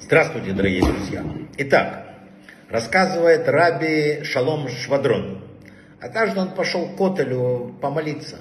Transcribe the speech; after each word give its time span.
Здравствуйте, 0.00 0.52
дорогие 0.52 0.82
друзья. 0.82 1.24
Итак, 1.58 2.04
рассказывает 2.68 3.46
Раби 3.46 4.24
Шалом 4.24 4.66
Швадрон. 4.68 5.38
Однажды 6.00 6.40
он 6.40 6.50
пошел 6.50 6.88
к 6.88 6.96
Котелю 6.96 7.76
помолиться. 7.80 8.38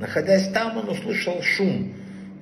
Находясь 0.00 0.48
там, 0.48 0.78
он 0.78 0.88
услышал 0.88 1.40
шум 1.42 1.94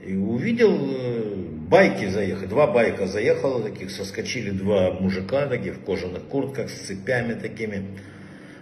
и 0.03 0.15
увидел 0.15 0.75
э, 0.81 1.35
байки 1.69 2.07
заехать. 2.07 2.49
Два 2.49 2.67
байка 2.67 3.07
заехало 3.07 3.63
таких, 3.63 3.91
соскочили 3.91 4.49
два 4.49 4.93
мужика 4.93 5.47
таких 5.47 5.75
в 5.75 5.85
кожаных 5.85 6.23
куртках 6.23 6.71
с 6.71 6.87
цепями 6.87 7.35
такими. 7.35 7.99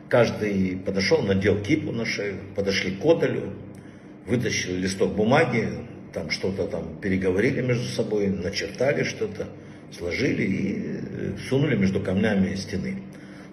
Каждый 0.09 0.79
подошел, 0.85 1.23
надел 1.23 1.63
кипу 1.63 1.93
на 1.93 2.05
шею, 2.05 2.39
подошли 2.57 2.97
к 2.97 3.01
Котелю, 3.01 3.53
вытащили 4.27 4.79
листок 4.79 5.15
бумаги, 5.15 5.69
там 6.13 6.31
что-то 6.31 6.67
там 6.67 6.97
переговорили 7.01 7.61
между 7.61 7.85
собой, 7.85 8.29
начертали 8.29 9.05
что-то 9.05 9.49
сложили 9.93 10.43
и 10.43 10.77
э, 10.77 11.33
сунули 11.49 11.77
между 11.77 12.01
камнями 12.01 12.55
стены. 12.55 13.03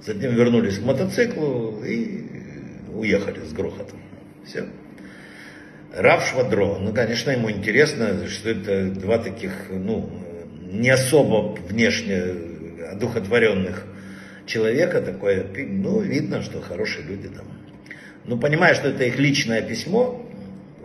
Затем 0.05 0.35
вернулись 0.35 0.77
к 0.77 0.83
мотоциклу 0.83 1.83
и 1.83 2.25
уехали 2.93 3.39
с 3.43 3.53
грохотом. 3.53 3.99
Все. 4.45 4.65
Рав 5.93 6.27
Швадро, 6.27 6.77
ну, 6.79 6.93
конечно, 6.93 7.31
ему 7.31 7.49
интересно, 7.49 8.27
что 8.27 8.49
это 8.49 8.91
два 8.91 9.17
таких, 9.17 9.51
ну, 9.69 10.09
не 10.61 10.89
особо 10.89 11.55
внешне 11.67 12.23
одухотворенных 12.91 13.85
человека, 14.45 15.01
такое, 15.01 15.45
ну, 15.55 15.99
видно, 16.01 16.41
что 16.41 16.61
хорошие 16.61 17.05
люди 17.05 17.29
там. 17.29 17.45
Ну, 18.25 18.37
понимая, 18.37 18.75
что 18.75 18.89
это 18.89 19.05
их 19.05 19.17
личное 19.17 19.61
письмо, 19.61 20.26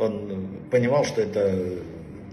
он 0.03 0.49
понимал, 0.71 1.05
что 1.05 1.23
это 1.23 1.79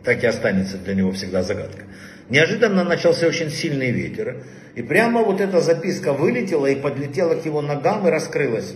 так 0.03 0.23
и 0.23 0.27
останется 0.27 0.77
для 0.77 0.95
него 0.95 1.11
всегда 1.11 1.43
загадка. 1.43 1.83
Неожиданно 2.29 2.83
начался 2.83 3.27
очень 3.27 3.49
сильный 3.49 3.91
ветер, 3.91 4.43
и 4.75 4.81
прямо 4.81 5.23
вот 5.23 5.41
эта 5.41 5.61
записка 5.61 6.13
вылетела 6.13 6.67
и 6.67 6.75
подлетела 6.75 7.35
к 7.35 7.45
его 7.45 7.61
ногам 7.61 8.07
и 8.07 8.11
раскрылась. 8.11 8.75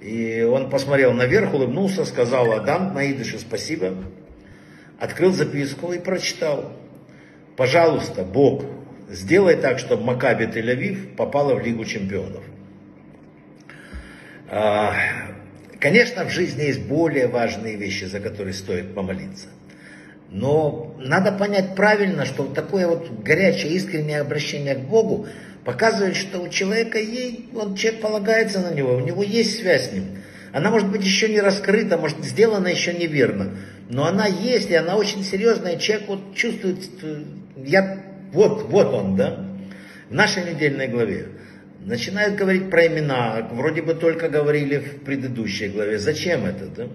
И 0.00 0.42
он 0.42 0.70
посмотрел 0.70 1.12
наверх, 1.12 1.54
улыбнулся, 1.54 2.04
сказал 2.04 2.52
Адам 2.52 2.94
на 2.94 3.10
идыше 3.10 3.38
спасибо, 3.38 3.94
открыл 5.00 5.32
записку 5.32 5.92
и 5.92 5.98
прочитал. 5.98 6.72
Пожалуйста, 7.56 8.22
Бог, 8.22 8.64
сделай 9.08 9.56
так, 9.56 9.78
чтобы 9.78 10.04
Макаби 10.04 10.44
Тель-Авив 10.44 11.16
попала 11.16 11.54
в 11.54 11.60
Лигу 11.60 11.84
чемпионов. 11.84 12.42
Конечно, 15.84 16.24
в 16.24 16.30
жизни 16.30 16.62
есть 16.62 16.80
более 16.80 17.28
важные 17.28 17.76
вещи, 17.76 18.04
за 18.04 18.18
которые 18.18 18.54
стоит 18.54 18.94
помолиться– 18.94 19.48
но 20.34 20.96
надо 20.98 21.30
понять 21.30 21.76
правильно, 21.76 22.24
что 22.24 22.46
такое 22.46 22.88
вот 22.88 23.08
горячее, 23.22 23.74
искреннее 23.74 24.20
обращение 24.20 24.74
к 24.74 24.80
Богу 24.80 25.28
показывает, 25.64 26.16
что 26.16 26.40
у 26.40 26.48
человека 26.48 26.98
ей, 26.98 27.48
он 27.54 27.76
человек 27.76 28.00
полагается 28.00 28.58
на 28.58 28.74
него, 28.74 28.96
у 28.96 29.00
него 29.00 29.22
есть 29.22 29.60
связь 29.60 29.90
с 29.90 29.92
ним. 29.92 30.18
Она 30.52 30.70
может 30.70 30.90
быть 30.90 31.04
еще 31.04 31.28
не 31.28 31.40
раскрыта, 31.40 31.98
может 31.98 32.24
сделана 32.24 32.66
еще 32.66 32.92
неверно, 32.94 33.56
но 33.88 34.06
она 34.06 34.26
есть, 34.26 34.70
и 34.70 34.74
она 34.74 34.96
очень 34.96 35.22
серьезная, 35.22 35.76
человек 35.76 36.08
вот 36.08 36.34
чувствует, 36.34 36.78
я, 37.56 38.00
вот, 38.32 38.64
вот 38.64 38.92
он, 38.92 39.14
да, 39.14 39.46
в 40.10 40.14
нашей 40.14 40.52
недельной 40.52 40.88
главе. 40.88 41.28
Начинают 41.84 42.36
говорить 42.36 42.70
про 42.70 42.86
имена, 42.86 43.46
вроде 43.52 43.82
бы 43.82 43.94
только 43.94 44.30
говорили 44.30 44.78
в 44.78 45.04
предыдущей 45.04 45.68
главе. 45.68 45.98
Зачем 45.98 46.46
это? 46.46 46.66
Да? 46.66 46.88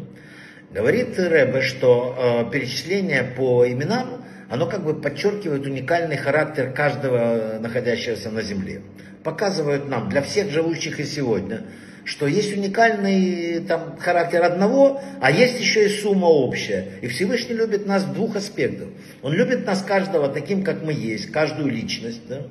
Говорит 0.71 1.17
Рэбе, 1.19 1.61
что 1.61 2.45
э, 2.47 2.51
перечисление 2.51 3.23
по 3.37 3.67
именам, 3.67 4.25
оно 4.49 4.65
как 4.65 4.83
бы 4.83 4.99
подчеркивает 4.99 5.63
уникальный 5.67 6.17
характер 6.17 6.73
каждого 6.73 7.59
находящегося 7.59 8.31
на 8.31 8.41
земле. 8.41 8.81
Показывают 9.23 9.87
нам, 9.87 10.09
для 10.09 10.23
всех 10.23 10.49
живущих 10.49 10.99
и 10.99 11.03
сегодня, 11.03 11.65
что 12.03 12.25
есть 12.25 12.57
уникальный 12.57 13.59
там, 13.59 13.95
характер 13.99 14.41
одного, 14.41 15.03
а 15.21 15.29
есть 15.29 15.59
еще 15.59 15.85
и 15.85 15.89
сумма 15.89 16.25
общая. 16.25 16.87
И 17.03 17.07
Всевышний 17.07 17.53
любит 17.53 17.85
нас 17.85 18.03
в 18.05 18.13
двух 18.13 18.35
аспектах. 18.35 18.87
Он 19.21 19.33
любит 19.33 19.67
нас 19.67 19.83
каждого 19.83 20.29
таким, 20.29 20.63
как 20.63 20.81
мы 20.81 20.93
есть, 20.93 21.31
каждую 21.31 21.69
личность. 21.69 22.27
Да? 22.27 22.47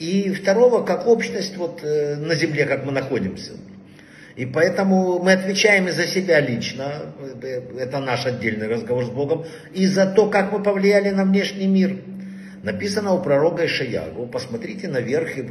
И 0.00 0.32
второго, 0.32 0.82
как 0.82 1.06
общность 1.06 1.58
вот, 1.58 1.84
э, 1.84 2.16
на 2.16 2.34
земле, 2.34 2.64
как 2.64 2.86
мы 2.86 2.90
находимся. 2.90 3.52
И 4.34 4.46
поэтому 4.46 5.18
мы 5.18 5.32
отвечаем 5.32 5.88
и 5.88 5.90
за 5.90 6.06
себя 6.06 6.40
лично, 6.40 7.12
это 7.78 7.98
наш 7.98 8.24
отдельный 8.24 8.66
разговор 8.66 9.04
с 9.04 9.10
Богом, 9.10 9.44
и 9.74 9.86
за 9.86 10.06
то, 10.06 10.30
как 10.30 10.52
мы 10.52 10.62
повлияли 10.62 11.10
на 11.10 11.24
внешний 11.24 11.66
мир. 11.66 11.98
Написано 12.62 13.12
у 13.12 13.22
пророка 13.22 13.66
Ишаягу, 13.66 14.26
посмотрите 14.26 14.88
наверх 14.88 15.36
и 15.36 15.42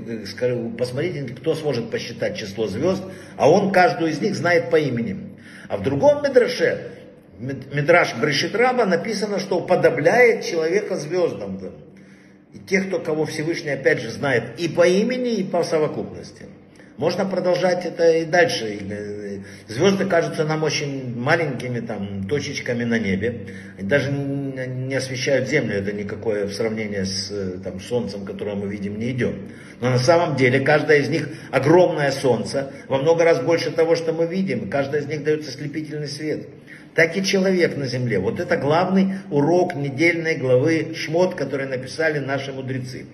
посмотрите, 0.76 1.34
кто 1.36 1.54
сможет 1.54 1.92
посчитать 1.92 2.36
число 2.36 2.68
звезд, 2.68 3.04
а 3.38 3.52
он 3.52 3.72
каждую 3.72 4.10
из 4.10 4.20
них 4.20 4.34
знает 4.34 4.72
по 4.72 4.78
имени. 4.78 5.36
А 5.68 5.78
в 5.78 5.84
другом 5.84 6.24
Медраше, 6.24 6.92
Медраш 7.40 8.16
Брешит 8.16 8.56
Раба, 8.56 8.88
написано, 8.88 9.38
что 9.38 9.60
уподобляет 9.60 10.44
человека 10.44 10.96
звездам. 10.96 11.60
И 12.54 12.58
тех, 12.60 12.88
кто, 12.88 13.00
кого 13.00 13.26
Всевышний 13.26 13.72
опять 13.72 14.00
же 14.00 14.10
знает 14.10 14.60
и 14.60 14.68
по 14.68 14.88
имени, 14.88 15.36
и 15.36 15.44
по 15.44 15.64
совокупности. 15.64 16.46
Можно 17.00 17.26
продолжать 17.26 17.86
это 17.86 18.18
и 18.18 18.26
дальше. 18.26 18.78
Э, 18.90 19.40
звезды 19.70 20.06
кажутся 20.06 20.44
нам 20.44 20.64
очень 20.64 21.18
маленькими 21.18 21.80
там, 21.80 22.28
точечками 22.28 22.84
на 22.84 23.00
небе. 23.00 23.48
Даже 23.80 24.12
не 24.12 24.96
освещают 24.96 25.48
Землю. 25.48 25.76
Это 25.76 25.94
никакое 25.94 26.46
в 26.46 26.54
сравнении 26.54 27.04
с 27.04 27.32
э, 27.32 27.60
там, 27.64 27.80
Солнцем, 27.80 28.26
которое 28.26 28.56
мы 28.56 28.68
видим, 28.68 29.00
не 29.00 29.12
идет. 29.12 29.36
Но 29.80 29.92
на 29.92 29.98
самом 29.98 30.36
деле 30.36 30.60
каждая 30.60 31.00
из 31.00 31.08
них 31.08 31.30
огромное 31.52 32.12
Солнце. 32.12 32.74
Во 32.90 32.98
много 32.98 33.24
раз 33.24 33.40
больше 33.40 33.72
того, 33.72 33.96
что 33.96 34.12
мы 34.12 34.26
видим. 34.26 34.70
Каждая 34.70 35.02
из 35.02 35.08
них 35.08 35.24
дает 35.24 35.48
ослепительный 35.48 36.08
свет. 36.08 36.48
Так 36.96 37.16
и 37.16 37.24
человек 37.24 37.78
на 37.78 37.86
земле. 37.86 38.20
Вот 38.20 38.40
это 38.40 38.58
главный 38.58 39.16
урок 39.30 39.76
недельной 39.76 40.36
главы 40.36 40.94
Шмот, 40.96 41.36
который 41.36 41.68
написали 41.68 42.20
наши 42.20 42.52
мудрецы 42.52 43.06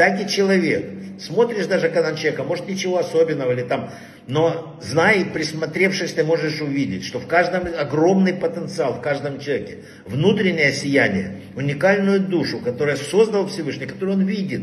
так 0.00 0.18
и 0.18 0.26
человек. 0.26 0.86
Смотришь 1.18 1.66
даже 1.66 1.90
когда 1.90 2.14
человека, 2.14 2.44
может 2.44 2.66
ничего 2.66 2.96
особенного 2.96 3.52
или 3.52 3.62
там, 3.62 3.90
но 4.26 4.78
знай, 4.80 5.26
присмотревшись, 5.26 6.14
ты 6.14 6.24
можешь 6.24 6.62
увидеть, 6.62 7.04
что 7.04 7.18
в 7.18 7.26
каждом 7.26 7.68
огромный 7.78 8.32
потенциал, 8.32 8.94
в 8.94 9.02
каждом 9.02 9.38
человеке, 9.40 9.80
внутреннее 10.06 10.72
сияние, 10.72 11.40
уникальную 11.54 12.20
душу, 12.20 12.60
которую 12.60 12.96
создал 12.96 13.48
Всевышний, 13.48 13.84
которую 13.84 14.16
он 14.16 14.24
видит. 14.24 14.62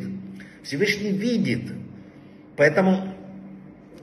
Всевышний 0.63 1.11
видит. 1.11 1.71
Поэтому 2.55 3.13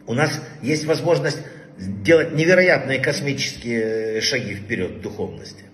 у 0.07 0.15
нас 0.15 0.41
есть 0.63 0.85
возможность 0.85 1.39
делать 1.79 2.33
невероятные 2.33 2.99
космические 3.01 4.21
шаги 4.21 4.55
вперед 4.55 4.93
в 4.93 5.01
духовности. 5.01 5.65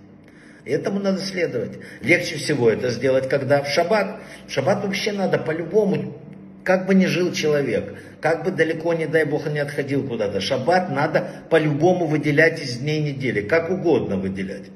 Этому 0.65 1.01
надо 1.01 1.21
следовать. 1.21 1.79
Легче 2.03 2.37
всего 2.37 2.71
это 2.71 2.91
сделать, 2.91 3.29
когда 3.29 3.63
в 3.63 3.69
шаббат. 3.69 4.21
В 4.47 4.53
шаббат 4.53 4.85
вообще 4.85 5.13
надо 5.13 5.39
по-любому, 5.39 6.17
как 6.65 6.87
бы 6.87 6.95
ни 6.95 7.07
жил 7.07 7.33
человек, 7.33 7.95
как 8.21 8.45
бы 8.45 8.51
далеко, 8.51 8.93
не 8.93 9.07
дай 9.07 9.25
бог, 9.25 9.47
не 9.51 9.59
отходил 9.59 10.07
куда-то. 10.07 10.41
Шаббат 10.41 10.91
надо 10.91 11.29
по-любому 11.49 12.07
выделять 12.07 12.63
из 12.63 12.79
дней 12.79 13.01
недели, 13.01 13.41
как 13.41 13.71
угодно 13.71 14.17
выделять. 14.17 14.67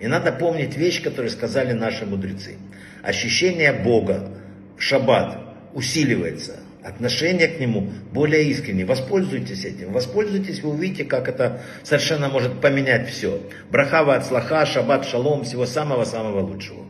И 0.00 0.06
надо 0.06 0.32
помнить 0.32 0.76
вещь, 0.76 1.02
которую 1.02 1.30
сказали 1.30 1.72
наши 1.72 2.06
мудрецы. 2.06 2.56
Ощущение 3.02 3.72
Бога 3.72 4.30
в 4.76 4.82
шаббат 4.82 5.38
усиливается 5.74 6.60
отношение 6.84 7.48
к 7.48 7.60
нему 7.60 7.90
более 8.12 8.44
искренне. 8.44 8.84
Воспользуйтесь 8.84 9.64
этим. 9.64 9.92
Воспользуйтесь, 9.92 10.62
вы 10.62 10.70
увидите, 10.70 11.04
как 11.04 11.28
это 11.28 11.62
совершенно 11.82 12.28
может 12.28 12.60
поменять 12.60 13.08
все. 13.08 13.40
Брахава 13.70 14.14
от 14.14 14.26
слаха, 14.26 14.66
шаббат, 14.66 15.06
шалом, 15.06 15.44
всего 15.44 15.66
самого-самого 15.66 16.40
лучшего. 16.40 16.84